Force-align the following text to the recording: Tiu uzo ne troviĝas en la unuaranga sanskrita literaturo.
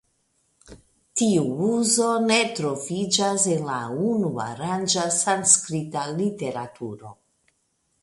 Tiu 1.19 1.43
uzo 1.67 2.07
ne 2.23 2.39
troviĝas 2.61 3.47
en 3.57 3.69
la 3.69 3.77
unuaranga 4.09 5.07
sanskrita 5.21 6.11
literaturo. 6.21 7.19